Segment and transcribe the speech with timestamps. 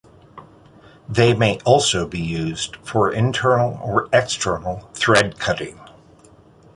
[1.07, 5.79] They may also be used for internal or external thread cutting.